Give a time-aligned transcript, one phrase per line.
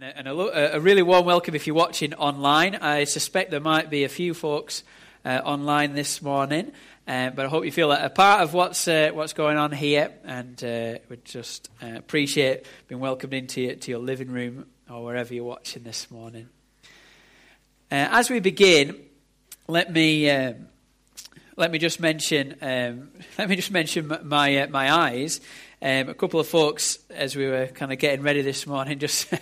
[0.00, 2.76] And, a, and a, a, really warm welcome if you're watching online.
[2.76, 4.84] I suspect there might be a few folks
[5.24, 6.70] uh, online this morning,
[7.08, 10.12] uh, but I hope you feel a part of what's uh, what's going on here,
[10.22, 15.02] and uh, would just uh, appreciate being welcomed into your, to your living room or
[15.02, 16.48] wherever you're watching this morning.
[17.90, 18.96] Uh, as we begin,
[19.66, 20.68] let me um,
[21.56, 25.40] let me just mention um, let me just mention my my eyes.
[25.82, 29.32] Um, a couple of folks, as we were kind of getting ready this morning, just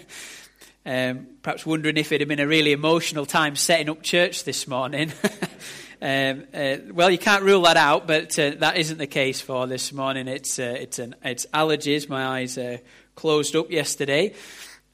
[0.86, 4.68] um, perhaps wondering if it had been a really emotional time setting up church this
[4.68, 5.12] morning.
[6.00, 9.66] um, uh, well, you can't rule that out, but uh, that isn't the case for
[9.66, 10.28] this morning.
[10.28, 12.08] It's uh, it's an it's allergies.
[12.08, 12.78] My eyes uh,
[13.16, 14.34] closed up yesterday,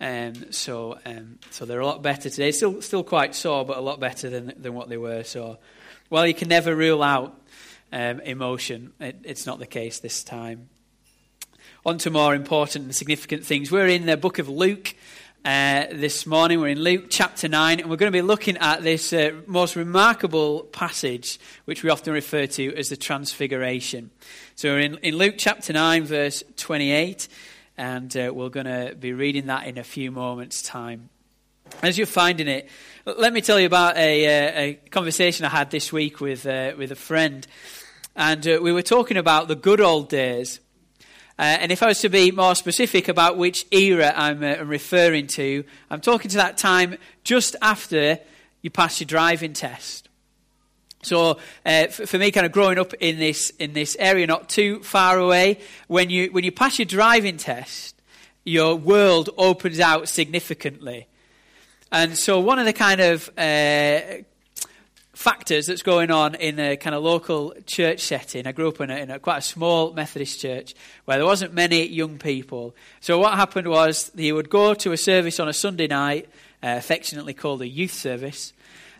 [0.01, 2.53] um, so um, so they're a lot better today.
[2.53, 5.25] Still still quite sore, but a lot better than than what they were.
[5.25, 5.59] So,
[6.09, 7.39] well, you can never rule out
[7.93, 8.95] um, emotion.
[8.99, 10.71] It, it's not the case this time
[11.85, 13.71] on to more important and significant things.
[13.71, 14.95] We're in the book of Luke
[15.45, 16.61] uh, this morning.
[16.61, 19.77] We're in Luke chapter 9, and we're going to be looking at this uh, most
[19.77, 24.11] remarkable passage, which we often refer to as the Transfiguration.
[24.55, 27.29] So we're in, in Luke chapter 9, verse 28,
[27.77, 31.09] and uh, we're going to be reading that in a few moments' time.
[31.83, 32.69] As you're finding it,
[33.05, 36.73] let me tell you about a, uh, a conversation I had this week with, uh,
[36.77, 37.47] with a friend.
[38.15, 40.61] And uh, we were talking about the good old days
[41.45, 45.65] and if I was to be more specific about which era I'm uh, referring to,
[45.91, 48.19] I'm talking to that time just after
[48.61, 50.09] you pass your driving test.
[51.03, 54.49] So uh, for, for, me, kind of growing up in this in this area, not
[54.49, 58.01] too far away, when you when you pass your driving test,
[58.45, 61.09] your world opens out significantly.
[61.91, 64.23] And so one of the kind of uh,
[65.13, 68.47] factors that's going on in a kind of local church setting.
[68.47, 70.75] I grew up in, a, in a, quite a small Methodist church
[71.05, 72.75] where there wasn't many young people.
[73.01, 76.29] So what happened was he would go to a service on a Sunday night,
[76.63, 78.53] uh, affectionately called a youth service,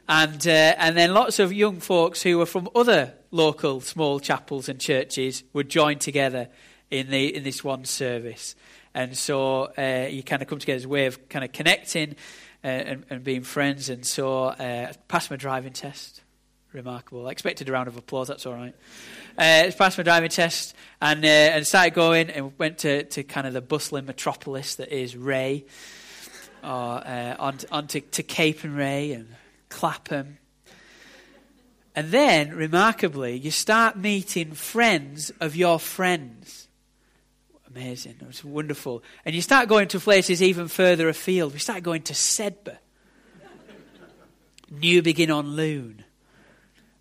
[0.09, 4.69] and uh, and then lots of young folks who were from other local small chapels
[4.69, 6.49] and churches would join together
[6.91, 8.55] in the in this one service.
[8.95, 12.17] And so uh, you kind of come together as a way of kind of connecting
[12.63, 13.89] and, and, being friends.
[13.89, 16.23] And so uh, passed my driving test.
[16.73, 17.27] Remarkable.
[17.27, 18.29] I expected a round of applause.
[18.29, 18.75] That's all right.
[19.37, 23.47] Uh, passed my driving test and uh, and started going and went to, to kind
[23.47, 25.67] of the bustling metropolis that is Wray,
[26.65, 26.69] or
[27.07, 29.29] uh, on, on to, to Wray and
[29.69, 30.39] Clapham.
[31.95, 36.69] And then, remarkably, you start meeting friends of your friends
[37.75, 38.17] amazing.
[38.21, 39.03] It was wonderful.
[39.25, 41.53] And you start going to places even further afield.
[41.53, 42.79] We start going to Sedbergh,
[44.73, 46.05] Newbiggin-on-Lune.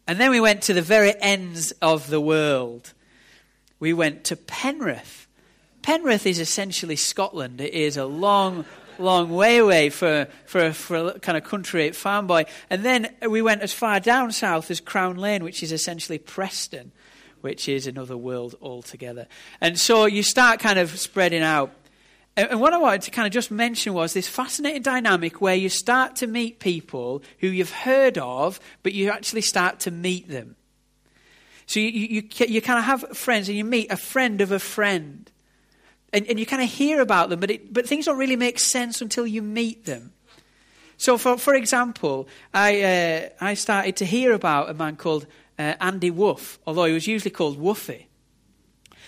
[0.08, 2.94] And then we went to the very ends of the world.
[3.80, 5.28] We went to Penrith.
[5.82, 7.60] Penrith is essentially Scotland.
[7.60, 8.66] It is a long,
[8.98, 12.46] long way away for, for, for a kind of country farm boy.
[12.70, 16.92] And then we went as far down south as Crown Lane, which is essentially Preston
[17.42, 19.28] which is another world altogether.
[19.60, 21.74] And so you start kind of spreading out.
[22.38, 25.68] And what I wanted to kind of just mention was this fascinating dynamic where you
[25.68, 30.56] start to meet people who you've heard of, but you actually start to meet them.
[31.66, 34.60] So you, you, you kind of have friends and you meet a friend of a
[34.60, 35.30] friend.
[36.14, 38.60] And, and you kind of hear about them, but, it, but things don't really make
[38.60, 40.12] sense until you meet them.
[40.98, 45.26] So, for, for example, I, uh, I started to hear about a man called
[45.62, 48.06] uh, Andy Woof, although he was usually called Woofy.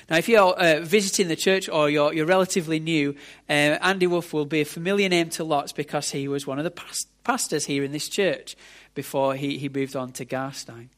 [0.09, 3.15] Now, if you're uh, visiting the church or you're, you're relatively new,
[3.49, 6.63] uh, Andy Woof will be a familiar name to lots because he was one of
[6.63, 8.55] the past- pastors here in this church
[8.93, 10.89] before he, he moved on to Garstang.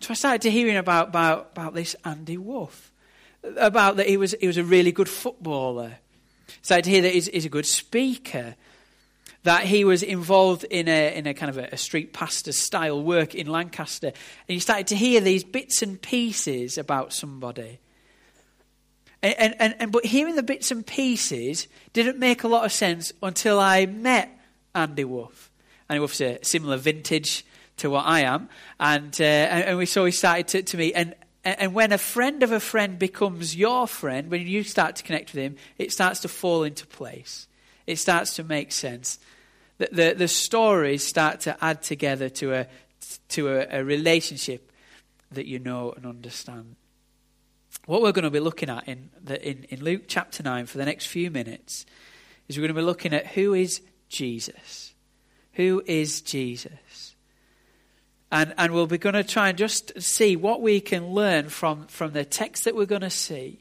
[0.00, 2.90] So I started to hearing about, about, about this Andy Woof,
[3.56, 5.98] about that he was, he was a really good footballer.
[6.62, 8.56] Started to hear that he's, he's a good speaker
[9.42, 13.02] that he was involved in a, in a kind of a, a street pastor style
[13.02, 14.08] work in Lancaster.
[14.08, 17.80] And you started to hear these bits and pieces about somebody.
[19.22, 22.72] And, and, and, and, but hearing the bits and pieces didn't make a lot of
[22.72, 24.30] sense until I met
[24.74, 25.50] Andy Wolf.
[25.88, 27.44] Andy Wolf's a similar vintage
[27.78, 28.48] to what I am.
[28.78, 30.92] And, uh, and, and we saw he started to, to meet.
[30.92, 35.02] And, and when a friend of a friend becomes your friend, when you start to
[35.02, 37.46] connect with him, it starts to fall into place.
[37.90, 39.18] It starts to make sense
[39.80, 42.66] the, the, the stories start to add together to a,
[43.30, 44.70] to a, a relationship
[45.32, 46.76] that you know and understand.
[47.86, 50.76] What we're going to be looking at in, the, in, in Luke chapter 9 for
[50.76, 51.86] the next few minutes
[52.46, 54.92] is we're going to be looking at who is Jesus.
[55.54, 57.16] Who is Jesus?
[58.30, 61.86] And, and we'll be going to try and just see what we can learn from,
[61.86, 63.59] from the text that we're going to see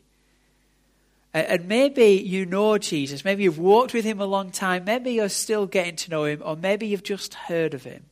[1.34, 3.24] And maybe you know Jesus.
[3.24, 4.84] Maybe you've walked with him a long time.
[4.86, 8.06] Maybe you're still getting to know him, or maybe you've just heard of him.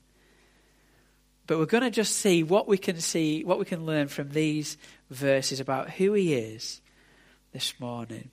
[1.48, 4.30] But we're going to just see what we can see, what we can learn from
[4.30, 4.78] these
[5.10, 6.82] verses about who he is
[7.54, 8.30] this morning.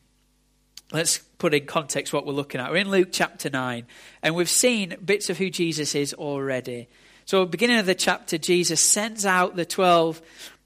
[0.93, 2.71] Let's put in context what we're looking at.
[2.71, 3.87] We're in Luke chapter 9,
[4.23, 6.89] and we've seen bits of who Jesus is already.
[7.25, 10.21] So, beginning of the chapter, Jesus sends out the 12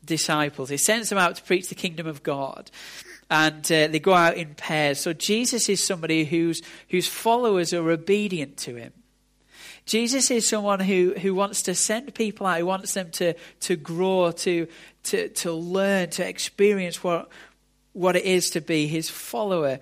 [0.09, 0.71] disciples.
[0.71, 2.71] He sends them out to preach the kingdom of God.
[3.31, 5.01] And uh, they go out in pairs.
[5.01, 8.93] So, Jesus is somebody whose, whose followers are obedient to him.
[9.89, 13.77] Jesus is someone who, who wants to send people out, who wants them to, to
[13.77, 14.67] grow, to,
[15.05, 17.29] to, to learn, to experience what,
[17.95, 19.79] what it is to be his follower.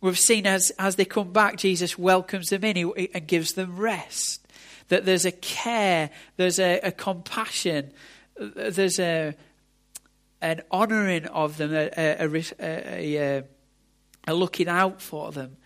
[0.00, 4.46] We've seen as, as they come back, Jesus welcomes them in and gives them rest.
[4.88, 7.92] That there's a care, there's a, a compassion,
[8.36, 9.34] there's a,
[10.44, 13.42] an honouring of them, a, a, a,
[14.28, 15.56] a looking out for them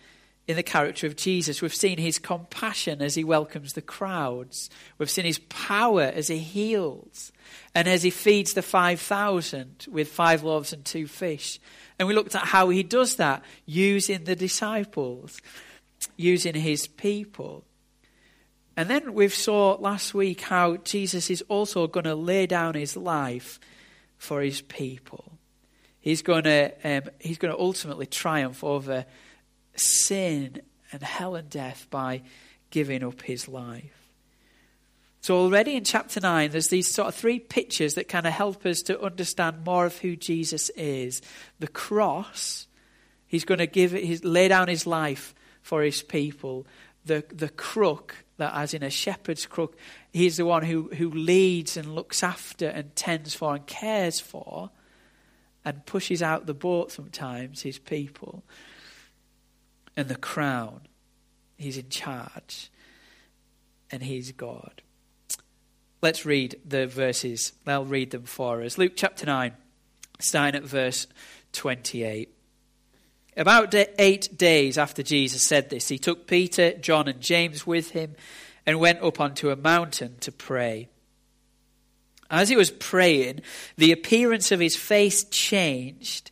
[0.47, 1.61] in the character of Jesus.
[1.61, 4.69] We've seen his compassion as he welcomes the crowds.
[4.97, 7.33] We've seen his power as he heals
[7.75, 11.59] and as he feeds the 5,000 with five loaves and two fish.
[11.99, 15.41] And we looked at how he does that using the disciples,
[16.15, 17.65] using his people.
[18.77, 22.95] And then we saw last week how Jesus is also going to lay down his
[22.95, 23.59] life
[24.19, 25.39] for his people.
[25.99, 29.05] He's going to, um, he's going to ultimately triumph over
[29.75, 30.61] sin
[30.91, 32.21] and hell and death by
[32.69, 33.95] giving up his life.
[35.21, 38.65] So, already in chapter 9, there's these sort of three pictures that kind of help
[38.65, 41.21] us to understand more of who Jesus is.
[41.59, 42.67] The cross,
[43.27, 46.65] he's going to give he's lay down his life for his people.
[47.05, 49.77] The, the crook, that as in a shepherd's crook,
[50.11, 54.71] he's the one who, who leads and looks after and tends for and cares for
[55.63, 58.43] and pushes out the boat sometimes, his people
[59.95, 60.81] and the crown.
[61.57, 62.71] He's in charge,
[63.91, 64.81] and he's God.
[66.01, 67.51] Let's read the verses.
[67.67, 68.77] I'll read them for us.
[68.77, 69.51] Luke chapter 9,
[70.19, 71.07] starting at verse
[71.51, 72.33] 28.
[73.39, 78.15] About eight days after Jesus said this, he took Peter, John, and James with him
[78.65, 80.89] and went up onto a mountain to pray.
[82.29, 83.39] As he was praying,
[83.77, 86.31] the appearance of his face changed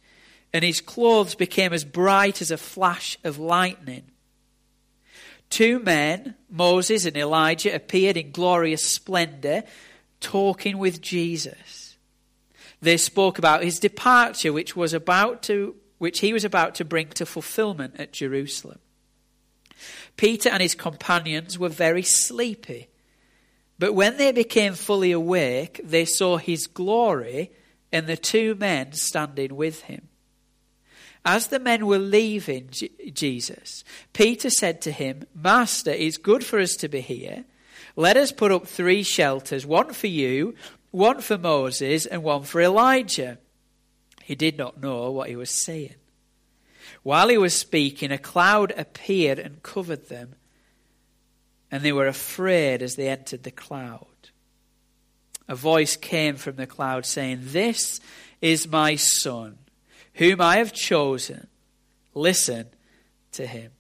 [0.52, 4.04] and his clothes became as bright as a flash of lightning.
[5.50, 9.64] Two men, Moses and Elijah, appeared in glorious splendor,
[10.20, 11.96] talking with Jesus.
[12.82, 17.10] They spoke about his departure, which was about to, which he was about to bring
[17.10, 18.80] to fulfillment at Jerusalem.
[20.16, 22.88] Peter and his companions were very sleepy,
[23.80, 27.52] but when they became fully awake, they saw his glory
[27.92, 30.08] and the two men standing with him.
[31.24, 32.70] As the men were leaving
[33.14, 33.84] Jesus,
[34.14, 37.44] Peter said to him, Master, it's good for us to be here.
[37.96, 40.56] Let us put up three shelters one for you,
[40.92, 43.40] one for Moses, and one for Elijah.
[44.28, 45.96] He did not know what he was saying.
[47.02, 50.36] While he was speaking, a cloud appeared and covered them,
[51.72, 54.06] and they were afraid as they entered the cloud.
[55.48, 58.02] A voice came from the cloud saying, This
[58.42, 59.60] is my son
[60.16, 61.48] whom I have chosen,
[62.14, 62.68] listen
[63.32, 63.72] to him.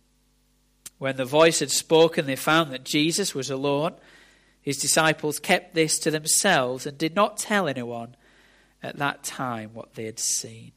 [0.97, 3.95] When the voice had spoken, they found that Jesus was alone.
[4.61, 8.15] His disciples kept this to themselves and did not tell anyone
[8.83, 10.71] at that time what they had seen.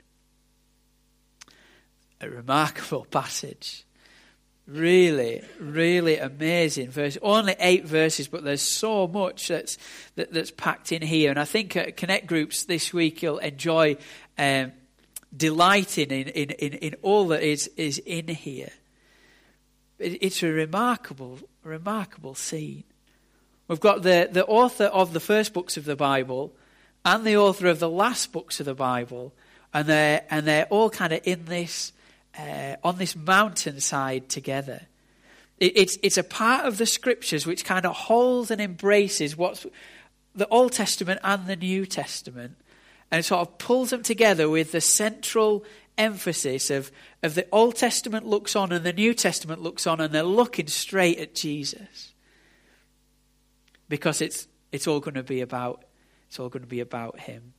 [2.21, 3.85] A remarkable passage.
[4.67, 7.19] Really, really amazing verse.
[7.23, 9.77] Only eight verses, but there's so much that's
[10.15, 11.31] that, that's packed in here.
[11.31, 13.97] And I think at Connect groups this week you'll enjoy
[14.39, 14.73] um,
[15.37, 18.71] delighting in, in, in, in all that is, is in here.
[19.99, 22.85] It's a remarkable, remarkable scene.
[23.69, 26.55] We've got the, the author of the first books of the Bible
[27.05, 29.33] and the author of the last books of the Bible,
[29.73, 31.93] and they're, and they're all kind of in this,
[32.39, 34.83] uh, on this mountainside together.
[35.59, 39.67] It, it's, it's a part of the scriptures which kind of holds and embraces what's
[40.35, 42.57] the Old Testament and the New Testament
[43.11, 45.65] and sort of pulls them together with the central
[45.99, 46.91] emphasis of,
[47.23, 50.69] of the Old Testament looks on and the New Testament looks on, and they're looking
[50.69, 52.15] straight at Jesus.
[53.89, 55.85] Because it's, it's all going to be about
[56.31, 57.55] it's all going to be about him.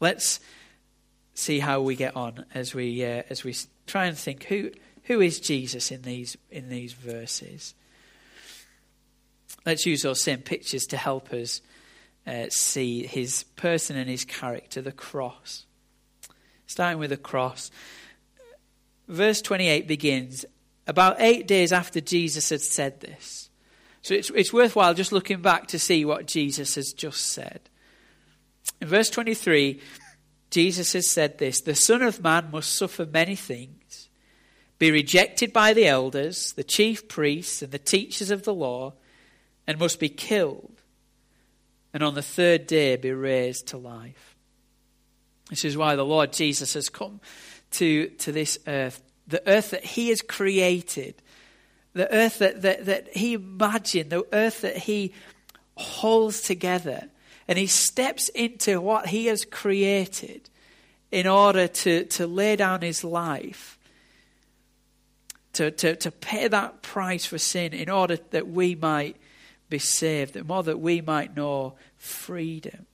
[0.00, 0.40] Let's
[1.34, 3.54] see how we get on as we uh, as we
[3.86, 4.72] try and think who
[5.04, 7.76] who is Jesus in these in these verses.
[9.64, 11.60] Let's use those same pictures to help us
[12.26, 15.64] uh, see his person and his character, the cross.
[16.66, 17.70] Starting with the cross,
[19.06, 20.44] verse 28 begins
[20.88, 23.43] about eight days after Jesus had said this.
[24.04, 27.70] So it's, it's worthwhile just looking back to see what Jesus has just said.
[28.78, 29.80] In verse 23,
[30.50, 34.10] Jesus has said this The Son of Man must suffer many things,
[34.78, 38.92] be rejected by the elders, the chief priests, and the teachers of the law,
[39.66, 40.82] and must be killed,
[41.94, 44.36] and on the third day be raised to life.
[45.48, 47.22] This is why the Lord Jesus has come
[47.70, 51.22] to, to this earth, the earth that He has created,
[51.94, 55.12] the earth that, that, that He imagined, the earth that He
[55.76, 57.08] holds together.
[57.48, 60.50] And He steps into what He has created
[61.10, 63.78] in order to, to lay down His life,
[65.54, 69.16] to, to, to pay that price for sin in order that we might
[69.70, 72.86] be saved, more that we might know freedom.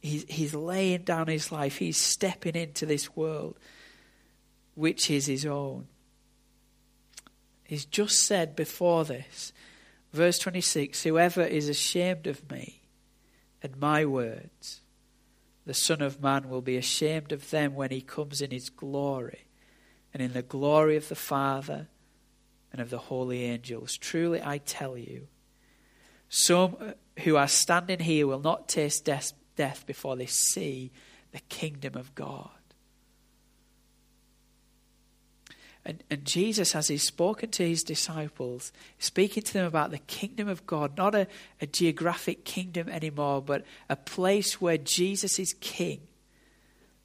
[0.00, 1.78] He's, he's laying down his life.
[1.78, 3.58] He's stepping into this world,
[4.74, 5.88] which is his own.
[7.66, 9.52] He's just said before this,
[10.12, 12.82] verse 26 Whoever is ashamed of me
[13.62, 14.82] and my words,
[15.64, 19.46] the Son of Man will be ashamed of them when he comes in his glory
[20.14, 21.88] and in the glory of the Father
[22.72, 23.96] and of the holy angels.
[23.96, 25.26] Truly I tell you,
[26.28, 30.92] some uh, who are standing here will not taste death before they see
[31.32, 32.50] the kingdom of God.
[35.86, 40.48] And, and, Jesus, as he's spoken to his disciples, speaking to them about the kingdom
[40.48, 41.28] of God, not a,
[41.60, 46.00] a geographic kingdom anymore, but a place where Jesus is king.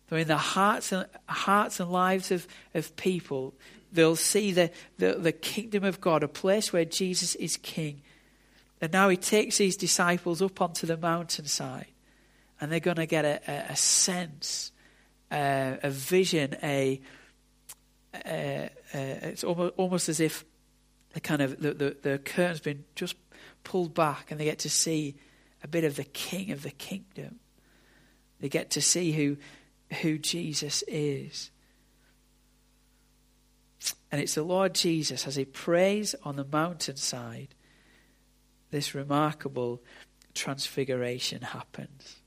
[0.10, 3.54] So in the hearts and, hearts and lives of, of people,
[3.94, 8.02] they'll see the, the, the kingdom of God, a place where Jesus is king.
[8.82, 11.86] And now he takes his disciples up onto the mountainside,
[12.60, 14.72] and they're going to get a, a, a sense,
[15.32, 17.00] uh, a vision, a,
[18.26, 20.46] a, it's almost, almost as if
[21.14, 23.16] the kind of the, the, the curtain's been just
[23.64, 25.16] pulled back, and they get to see
[25.64, 27.40] a bit of the King of the kingdom.
[28.40, 29.38] They get to see who
[30.02, 31.52] who Jesus is.
[34.12, 37.56] And it's the Lord Jesus as he prays on the mountainside
[38.70, 39.82] this remarkable
[40.34, 42.21] transfiguration happens.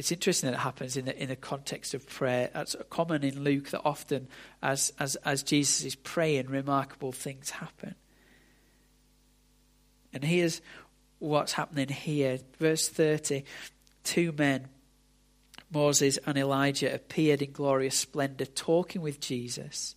[0.00, 2.48] It's interesting that it happens in the, in the context of prayer.
[2.54, 4.28] That's common in Luke that often,
[4.62, 7.94] as, as, as Jesus is praying, remarkable things happen.
[10.14, 10.62] And here's
[11.18, 12.38] what's happening here.
[12.58, 13.44] Verse 30
[14.02, 14.68] Two men,
[15.70, 19.96] Moses and Elijah, appeared in glorious splendor, talking with Jesus.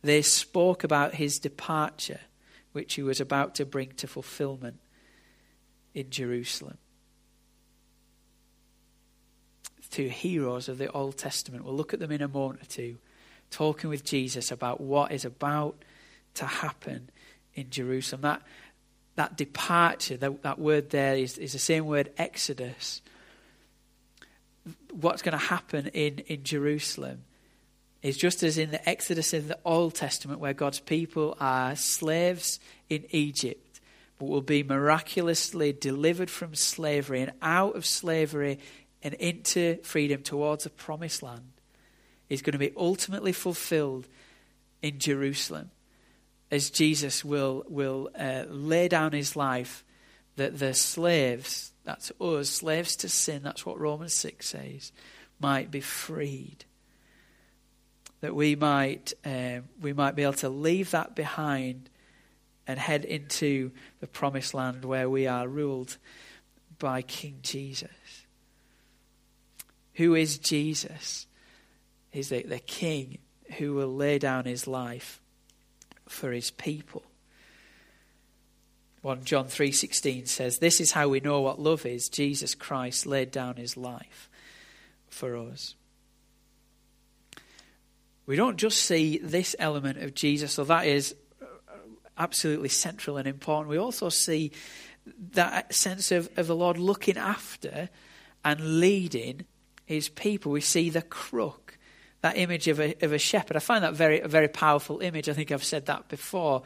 [0.00, 2.20] They spoke about his departure
[2.72, 4.80] which he was about to bring to fulfillment
[5.92, 6.78] in Jerusalem.
[9.94, 11.64] Two heroes of the Old Testament.
[11.64, 12.96] We'll look at them in a moment or two,
[13.52, 15.76] talking with Jesus about what is about
[16.34, 17.10] to happen
[17.54, 18.22] in Jerusalem.
[18.22, 18.42] That,
[19.14, 23.02] that departure, that, that word there is, is the same word, Exodus.
[24.90, 27.22] What's going to happen in, in Jerusalem
[28.02, 32.58] is just as in the Exodus in the Old Testament, where God's people are slaves
[32.88, 33.78] in Egypt,
[34.18, 38.58] but will be miraculously delivered from slavery and out of slavery
[39.04, 41.52] and into freedom towards a promised land,
[42.28, 44.08] is going to be ultimately fulfilled
[44.82, 45.70] in Jerusalem
[46.50, 49.84] as Jesus will, will uh, lay down his life
[50.36, 54.90] that the slaves, that's us, slaves to sin, that's what Romans 6 says,
[55.38, 56.64] might be freed
[58.24, 61.90] that we might um, we might be able to leave that behind
[62.66, 63.70] and head into
[64.00, 65.98] the promised land where we are ruled
[66.78, 68.23] by King Jesus.
[69.94, 71.26] Who is Jesus?
[72.10, 73.18] He's the, the King
[73.58, 75.20] who will lay down his life
[76.08, 77.02] for his people.
[79.02, 83.30] 1 John 3:16 says this is how we know what love is Jesus Christ laid
[83.30, 84.30] down his life
[85.10, 85.74] for us
[88.26, 91.14] we don't just see this element of Jesus, so that is
[92.16, 93.68] absolutely central and important.
[93.68, 94.52] We also see
[95.32, 97.90] that sense of, of the Lord looking after
[98.44, 99.44] and leading
[99.84, 100.52] his people.
[100.52, 101.78] We see the crook,
[102.22, 103.56] that image of a, of a shepherd.
[103.56, 105.28] I find that very, a very powerful image.
[105.28, 106.62] I think I've said that before.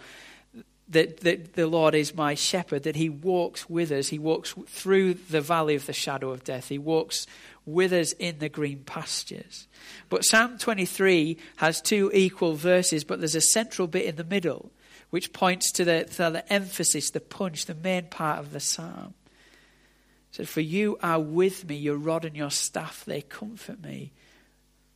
[0.90, 4.08] That, that the Lord is my shepherd, that he walks with us.
[4.08, 6.68] He walks through the valley of the shadow of death.
[6.68, 7.26] He walks
[7.66, 9.68] with us in the green pastures.
[10.08, 14.72] But Psalm 23 has two equal verses, but there's a central bit in the middle
[15.10, 19.14] which points to the, to the emphasis, the punch, the main part of the psalm.
[20.38, 24.12] Said, For you are with me, your rod and your staff, they comfort me.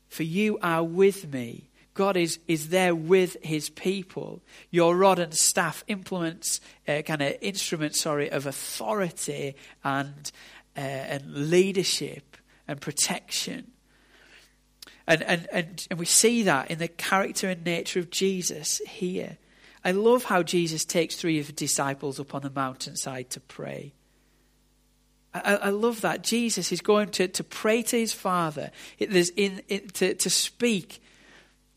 [0.08, 1.68] for you are with me.
[1.94, 4.40] God is, is there with his people.
[4.70, 10.30] Your rod and staff implements, uh, kind of instruments, sorry, of authority and,
[10.76, 12.36] uh, and leadership
[12.68, 13.72] and protection.
[15.08, 19.38] And, and, and, and we see that in the character and nature of Jesus here.
[19.84, 23.92] I love how Jesus takes three of his disciples up on the mountainside to pray.
[25.34, 26.22] I, I love that.
[26.22, 31.02] Jesus is going to, to pray to his Father, it, in, it, to, to speak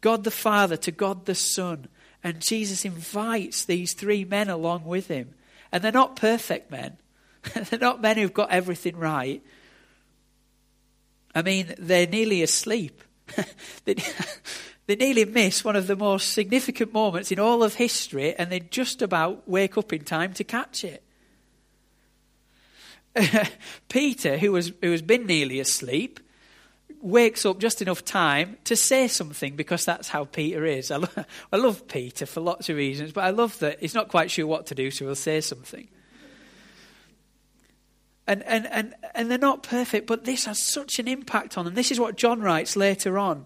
[0.02, 1.88] God the Father to God the Son.
[2.24, 5.34] And Jesus invites these three men along with him.
[5.72, 6.98] And they're not perfect men,
[7.54, 9.42] they're not men who've got everything right.
[11.34, 13.04] I mean, they're nearly asleep.
[13.86, 13.96] they,
[14.88, 18.60] they nearly miss one of the most significant moments in all of history, and they
[18.60, 21.05] just about wake up in time to catch it.
[23.90, 26.20] Peter, who, was, who has been nearly asleep,
[27.02, 30.92] wakes up just enough time to say something because that's how Peter is.
[30.92, 34.10] I, lo- I love Peter for lots of reasons, but I love that he's not
[34.10, 35.88] quite sure what to do, so he'll say something.
[38.28, 41.76] And, and, and, and they're not perfect, but this has such an impact on them.
[41.76, 43.46] This is what John writes later on.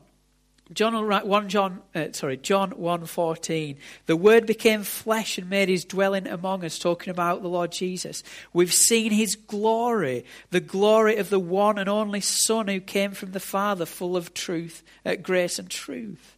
[0.71, 6.27] John 1 John uh, sorry John 1:14 the word became flesh and made his dwelling
[6.27, 8.21] among us talking about the Lord Jesus.
[8.53, 13.31] We've seen his glory the glory of the one and only son who came from
[13.31, 16.35] the father full of truth uh, grace and truth.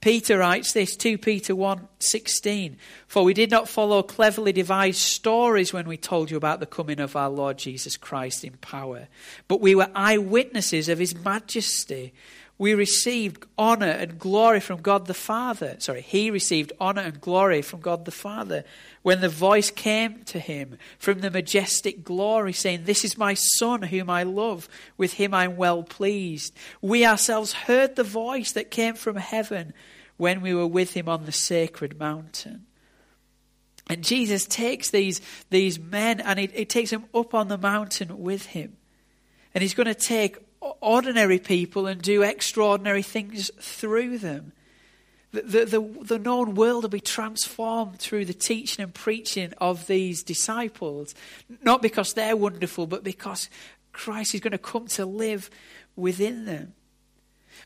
[0.00, 2.74] Peter writes this 2 Peter 1:16
[3.06, 6.98] For we did not follow cleverly devised stories when we told you about the coming
[6.98, 9.06] of our Lord Jesus Christ in power
[9.46, 12.12] but we were eyewitnesses of his majesty
[12.62, 15.74] we received honor and glory from God the Father.
[15.80, 18.62] Sorry, he received honor and glory from God the Father
[19.02, 23.82] when the voice came to him from the majestic glory, saying, This is my Son
[23.82, 24.68] whom I love.
[24.96, 26.54] With him I'm well pleased.
[26.80, 29.72] We ourselves heard the voice that came from heaven
[30.16, 32.66] when we were with him on the sacred mountain.
[33.88, 38.20] And Jesus takes these, these men and he, he takes them up on the mountain
[38.20, 38.76] with him.
[39.52, 40.38] And he's going to take
[40.82, 44.52] ordinary people and do extraordinary things through them.
[45.30, 49.86] The, the, the, the, known world will be transformed through the teaching and preaching of
[49.86, 51.14] these disciples,
[51.62, 53.48] not because they're wonderful, but because
[53.92, 55.48] Christ is going to come to live
[55.96, 56.74] within them.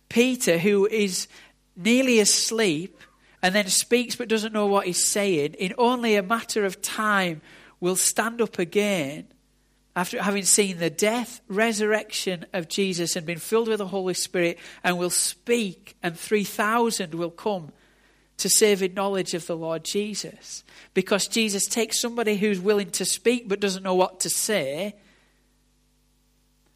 [0.08, 1.26] Peter, who is
[1.74, 3.00] nearly asleep
[3.42, 7.40] and then speaks but doesn't know what he's saying, in only a matter of time
[7.80, 9.26] will stand up again
[9.96, 14.58] after having seen the death, resurrection of Jesus and been filled with the Holy Spirit,
[14.84, 17.72] and will speak, and 3,000 will come
[18.36, 20.62] to saving knowledge of the Lord Jesus.
[20.92, 24.94] Because Jesus takes somebody who's willing to speak but doesn't know what to say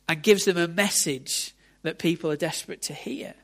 [0.09, 3.35] and gives them a message that people are desperate to hear.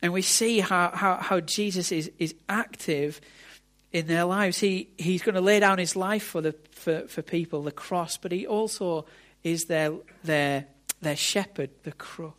[0.00, 3.20] And we see how, how, how Jesus is, is active
[3.94, 4.58] in their lives.
[4.58, 8.16] He, he's going to lay down his life for, the, for, for people, the cross,
[8.16, 9.06] but he also
[9.44, 9.92] is their,
[10.24, 10.66] their,
[11.00, 12.36] their shepherd, the crook.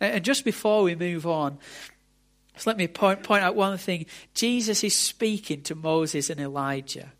[0.00, 1.58] And just before we move on,
[2.66, 4.06] let me point, point out one thing.
[4.34, 7.12] Jesus is speaking to Moses and Elijah.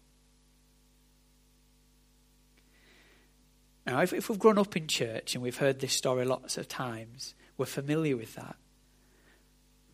[3.86, 6.66] Now, if, if we've grown up in church and we've heard this story lots of
[6.66, 8.56] times, we're familiar with that.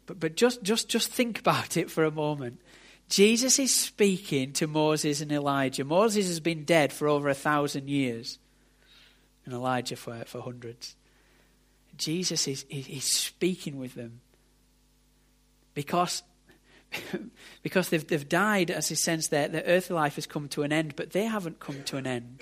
[0.06, 2.62] But, but just, just, just think about it for a moment.
[3.12, 5.84] Jesus is speaking to Moses and Elijah.
[5.84, 8.38] Moses has been dead for over a thousand years,
[9.44, 10.96] and Elijah for, for hundreds.
[11.94, 14.22] Jesus is, is speaking with them
[15.74, 16.22] because,
[17.62, 20.72] because they've, they've died, as he sense their, their earthly life has come to an
[20.72, 22.40] end, but they haven't come to an end.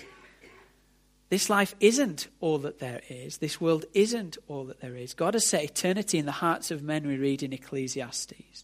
[1.27, 3.39] This life isn't all that there is.
[3.39, 5.13] This world isn't all that there is.
[5.15, 8.63] God has set eternity in the hearts of men, we read in Ecclesiastes.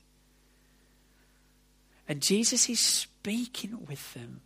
[2.08, 4.42] And Jesus is speaking with them.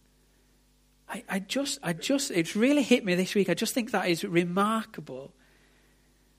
[1.07, 3.49] I, I just, I just, it's really hit me this week.
[3.49, 5.33] I just think that is remarkable.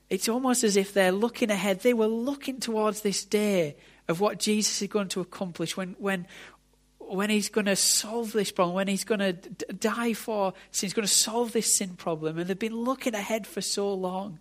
[0.09, 1.79] It's almost as if they're looking ahead.
[1.79, 6.27] They were looking towards this day of what Jesus is going to accomplish when, when,
[6.99, 10.87] when he's going to solve this problem, when he's going to d- die for sin,
[10.87, 12.37] he's going to solve this sin problem.
[12.37, 14.39] And they've been looking ahead for so long.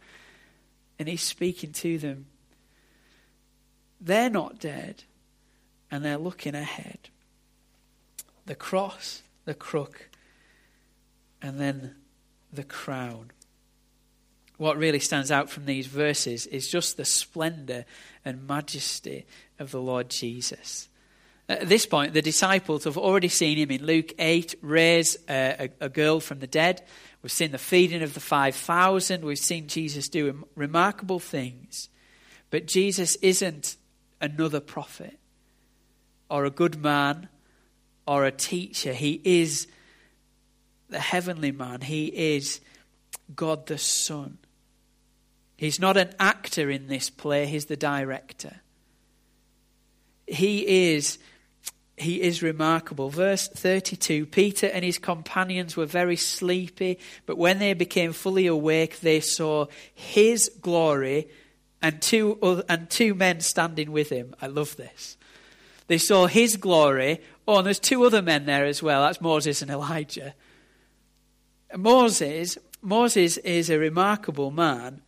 [0.98, 2.26] And he's speaking to them.
[4.00, 5.04] They're not dead
[5.92, 7.10] and they're looking ahead.
[8.46, 10.08] The cross, the crook,
[11.42, 11.94] and then
[12.50, 13.30] the crown.
[14.56, 17.84] What really stands out from these verses is just the splendor
[18.24, 19.26] and majesty
[19.58, 20.88] of the Lord Jesus.
[21.48, 25.86] At this point, the disciples have already seen him in Luke 8 raise a, a,
[25.86, 26.82] a girl from the dead.
[27.22, 29.24] We've seen the feeding of the 5,000.
[29.24, 31.90] We've seen Jesus do remarkable things.
[32.50, 33.76] But Jesus isn't
[34.20, 35.18] another prophet
[36.32, 37.28] or a good man
[38.06, 38.94] or a teacher.
[38.94, 39.66] He is
[40.88, 41.82] the heavenly man.
[41.82, 42.60] He is
[43.36, 44.38] God the Son.
[45.58, 48.62] He's not an actor in this play, he's the director.
[50.26, 51.18] He is
[51.98, 53.10] he is remarkable.
[53.10, 59.00] Verse 32 Peter and his companions were very sleepy, but when they became fully awake,
[59.00, 61.28] they saw his glory
[61.82, 64.34] and two, and two men standing with him.
[64.40, 65.18] I love this.
[65.86, 67.20] They saw his glory.
[67.46, 69.02] Oh, and there's two other men there as well.
[69.02, 70.34] That's Moses and Elijah.
[71.76, 75.02] Moses, Moses is a remarkable man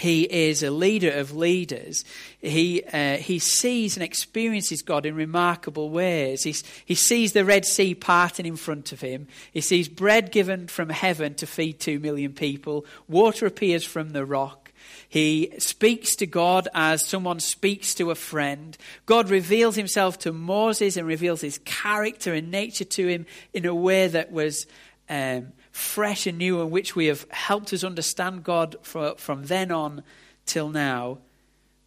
[0.00, 2.04] he is a leader of leaders.
[2.40, 6.42] He, uh, he sees and experiences God in remarkable ways.
[6.42, 9.28] He, he sees the Red Sea parting in front of him.
[9.52, 12.84] He sees bread given from heaven to feed two million people.
[13.08, 14.69] Water appears from the rock.
[15.10, 18.78] He speaks to God as someone speaks to a friend.
[19.06, 23.74] God reveals himself to Moses and reveals his character and nature to him in a
[23.74, 24.68] way that was
[25.08, 29.72] um, fresh and new and which we have helped us understand God for, from then
[29.72, 30.04] on
[30.46, 31.18] till now.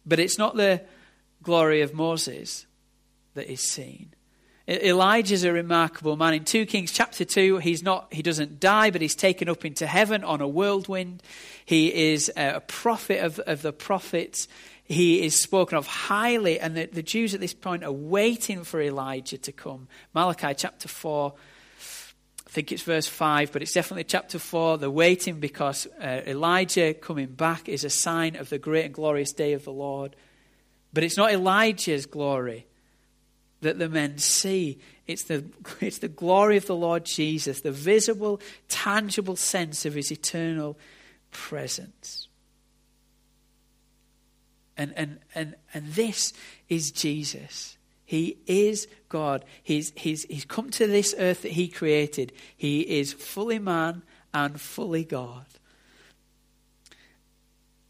[0.04, 0.82] But it's not the
[1.42, 2.66] glory of Moses
[3.32, 4.12] that is seen.
[4.66, 6.32] Elijah's a remarkable man.
[6.34, 9.86] In 2 Kings chapter 2, he's not, he doesn't die, but he's taken up into
[9.86, 11.22] heaven on a whirlwind.
[11.66, 14.48] He is a prophet of, of the prophets.
[14.82, 18.80] He is spoken of highly, and the, the Jews at this point are waiting for
[18.80, 19.86] Elijah to come.
[20.14, 21.34] Malachi chapter 4,
[22.46, 24.78] I think it's verse 5, but it's definitely chapter 4.
[24.78, 29.32] They're waiting because uh, Elijah coming back is a sign of the great and glorious
[29.32, 30.16] day of the Lord.
[30.94, 32.66] But it's not Elijah's glory
[33.64, 34.78] that the men see.
[35.06, 35.44] It's the,
[35.80, 40.78] it's the glory of the Lord Jesus, the visible, tangible sense of his eternal
[41.30, 42.28] presence.
[44.76, 46.32] And, and, and, and this
[46.68, 47.76] is Jesus.
[48.04, 49.44] He is God.
[49.62, 52.32] He's, he's, he's come to this earth that He created.
[52.56, 55.46] He is fully man and fully God.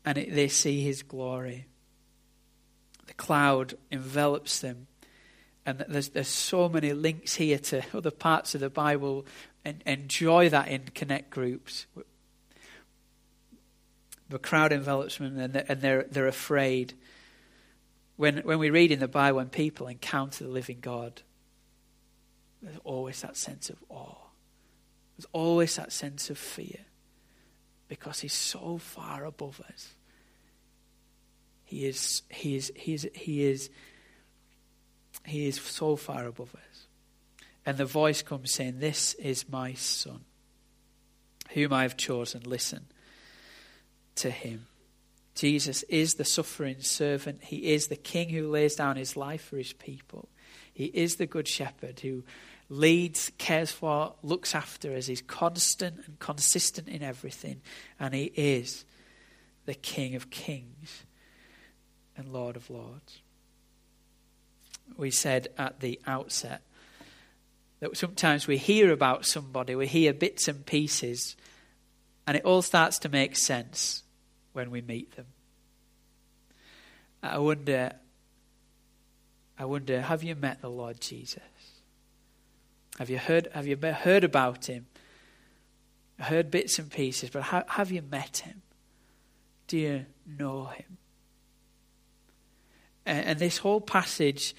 [0.05, 1.67] And it, they see His glory.
[3.07, 4.87] The cloud envelops them.
[5.67, 9.25] And there's, there's so many links here to other parts of the Bible.
[9.65, 11.87] And enjoy that in connect groups.
[14.29, 16.95] The crowd envelops them and they're, they're afraid
[18.17, 21.23] when, when we read in the Bible, when people encounter the living God,
[22.63, 24.29] there's always that sense of awe.
[25.17, 26.81] There's always that sense of fear
[27.89, 29.95] because he's so far above us.
[31.65, 33.71] He is, he is, he is, he is,
[35.25, 36.87] he is so far above us.
[37.67, 40.21] And the voice comes saying, This is my son,
[41.51, 42.43] whom I have chosen.
[42.45, 42.87] Listen
[44.17, 44.67] to him.
[45.35, 47.43] Jesus is the suffering servant.
[47.45, 50.29] He is the king who lays down his life for his people.
[50.73, 52.23] He is the good shepherd who
[52.69, 55.07] leads, cares for, looks after us.
[55.07, 57.63] He's constant and consistent in everything.
[57.99, 58.85] And he is
[59.65, 61.05] the King of kings
[62.17, 63.21] and Lord of lords.
[64.97, 66.63] We said at the outset
[67.81, 71.37] that sometimes we hear about somebody, we hear bits and pieces,
[72.27, 74.03] and it all starts to make sense
[74.53, 75.27] when we meet them.
[77.23, 77.93] I wonder,
[79.59, 81.43] I wonder, have you met the Lord Jesus?
[82.99, 84.87] Have you heard, have you heard about him?
[86.21, 88.63] Heard bits and pieces, but have, have you met him?
[89.67, 90.99] Do you know him?
[93.05, 94.55] And, and this whole passage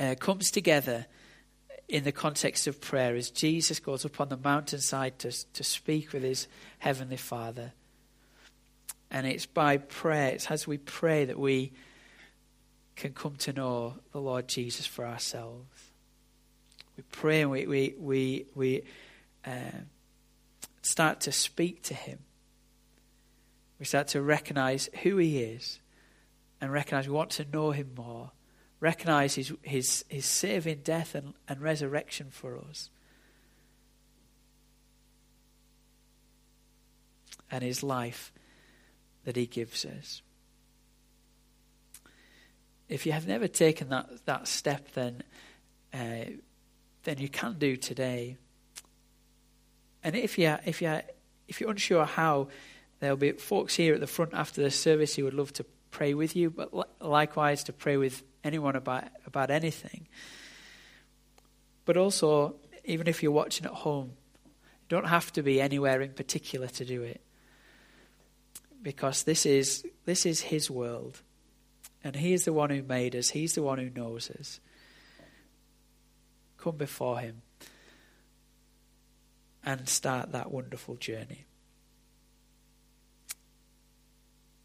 [0.00, 1.06] uh, comes together
[1.88, 6.12] in the context of prayer as Jesus goes up on the mountainside to, to speak
[6.12, 7.72] with his heavenly Father.
[9.10, 11.72] And it's by prayer, it's as we pray that we
[12.96, 15.90] can come to know the Lord Jesus for ourselves.
[16.96, 18.82] We pray and we, we, we, we
[19.44, 19.80] uh,
[20.82, 22.20] start to speak to Him.
[23.78, 25.80] We start to recognize who He is
[26.60, 28.30] and recognize we want to know Him more.
[28.80, 32.90] Recognize His, his, his saving death and, and resurrection for us.
[37.50, 38.32] And His life
[39.24, 40.22] that He gives us.
[42.88, 45.22] If you have never taken that, that step, then,
[45.94, 46.30] uh,
[47.04, 48.36] then you can do today.
[50.02, 51.00] And if, you, if, you,
[51.46, 52.48] if you're unsure how,
[52.98, 56.14] there'll be folks here at the front after the service who would love to pray
[56.14, 60.08] with you, but likewise to pray with anyone about, about anything.
[61.84, 64.12] But also, even if you're watching at home,
[64.44, 67.20] you don't have to be anywhere in particular to do it.
[68.82, 71.20] Because this is, this is His world.
[72.02, 74.60] And He is the one who made us, He's the one who knows us.
[76.56, 77.42] Come before Him
[79.64, 81.44] and start that wonderful journey.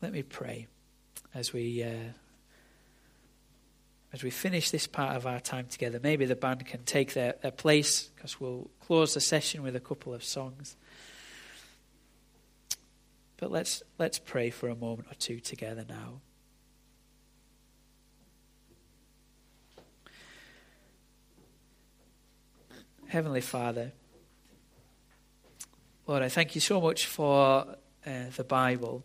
[0.01, 0.67] Let me pray
[1.33, 2.13] as we uh,
[4.15, 5.99] as we finish this part of our time together.
[6.01, 9.79] Maybe the band can take their, their place because we'll close the session with a
[9.81, 10.77] couple of songs.
[13.35, 16.21] But let's let's pray for a moment or two together now.
[23.07, 23.91] Heavenly Father,
[26.07, 27.65] Lord, I thank you so much for
[28.07, 29.03] uh, the Bible.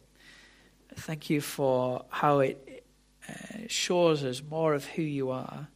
[0.94, 2.69] Thank you for how it
[3.68, 5.68] shows us more of who you are.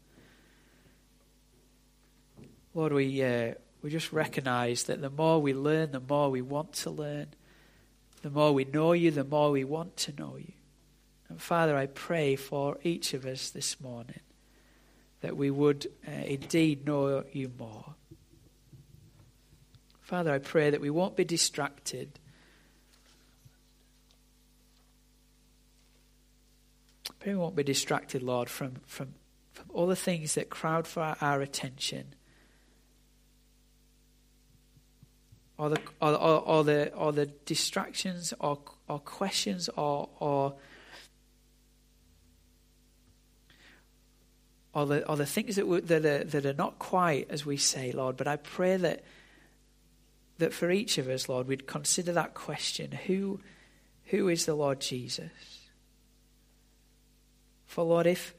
[2.74, 6.72] Lord, we, uh, we just recognize that the more we learn, the more we want
[6.74, 7.28] to learn.
[8.22, 10.54] The more we know you, the more we want to know you.
[11.28, 14.20] And Father, I pray for each of us this morning
[15.20, 17.94] that we would uh, indeed know you more.
[20.00, 22.18] Father, I pray that we won't be distracted
[27.24, 29.14] Pray we won't be distracted, Lord, from, from,
[29.54, 32.14] from all the things that crowd for our attention.
[35.56, 38.58] Or the, or, or, or the, or the distractions or,
[38.88, 40.56] or questions or, or,
[44.74, 47.90] or, the, or the things that, that, are, that are not quite as we say,
[47.90, 48.18] Lord.
[48.18, 49.02] But I pray that,
[50.36, 53.40] that for each of us, Lord, we'd consider that question who,
[54.08, 55.63] who is the Lord Jesus?
[57.66, 58.34] For Lord, if,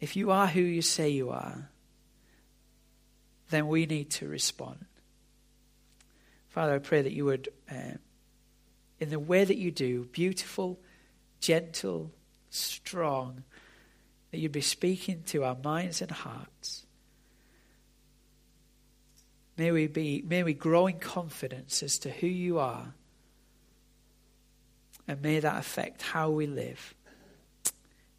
[0.00, 1.70] if you are who you say you are,
[3.50, 4.84] then we need to respond.
[6.48, 7.98] Father, I pray that you would, uh,
[8.98, 10.80] in the way that you do, beautiful,
[11.40, 12.12] gentle,
[12.50, 13.44] strong,
[14.30, 16.86] that you'd be speaking to our minds and hearts.
[19.56, 22.94] May we be, may we grow in confidence as to who you are,
[25.06, 26.95] and may that affect how we live.